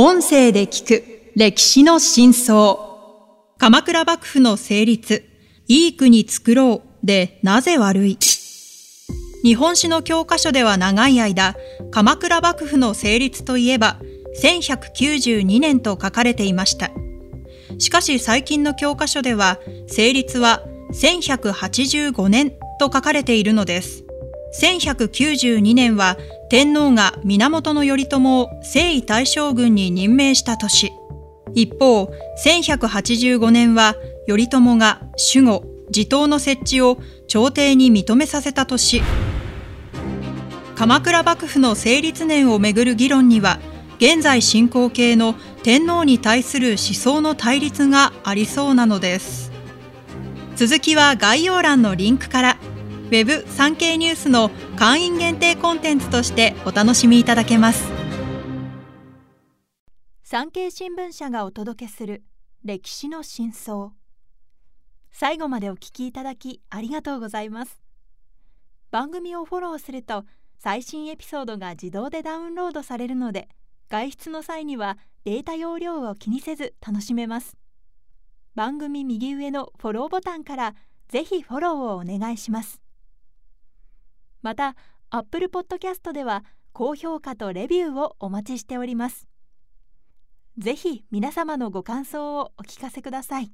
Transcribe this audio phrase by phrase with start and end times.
[0.00, 2.76] 音声で聞く歴史の真相。
[3.58, 5.24] 鎌倉幕府の成立、
[5.66, 8.16] いい国作ろうでなぜ悪い
[9.42, 11.56] 日本史の教科書では長い間、
[11.90, 13.98] 鎌倉幕府の成立といえば、
[14.40, 16.92] 1192年と書かれていました。
[17.78, 19.58] しかし最近の教科書では、
[19.88, 20.62] 成立は
[20.92, 24.04] 1185年と書かれているのです。
[24.62, 26.16] 1192年は
[26.50, 30.92] 天皇が源頼朝を征夷大将軍に任命した年。
[31.54, 32.10] 一方、
[32.42, 33.94] 1185年は
[34.26, 35.02] 頼朝が
[35.34, 39.02] 守護、地頭の設置を朝廷に認めさせた年。
[40.74, 43.58] 鎌倉幕府の成立年をめぐる議論には、
[43.98, 45.34] 現在進行形の
[45.64, 49.52] 天皇に対する思想の対立がありそうなのです。
[50.56, 52.57] 続きは概要欄のリンクから。
[53.08, 57.88] ウェブ産経ニュースの会員限定コンテンツとしてお楽しみいただけます。
[60.22, 62.22] 産経新聞社がお届けする
[62.62, 63.92] 歴史の真相。
[65.10, 67.80] 最後までお聞きいただきありがとうございます。
[68.90, 70.26] 番組をフォローすると
[70.58, 73.48] 最新エピソードが自動でダウンロードされるので
[73.88, 77.56] 外出の際にはデータ容量を気にせず楽しめます。
[78.54, 80.74] 番組右上のフォローボタンから
[81.08, 82.82] ぜひフォローをお願いします。
[84.42, 84.76] また
[85.10, 89.26] Apple Podcast では高評価とレビューをお待ちしております。
[90.58, 93.52] ぜひ皆様のご感想をお聞かせください。